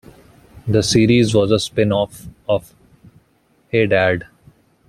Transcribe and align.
The 0.67 0.81
series 0.81 1.35
was 1.35 1.51
a 1.51 1.59
spin-off 1.59 2.25
of 2.49 2.73
Hey 3.69 3.85
Dad...! 3.85 4.25